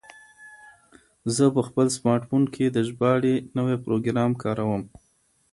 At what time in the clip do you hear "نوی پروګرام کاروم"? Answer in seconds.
3.57-4.83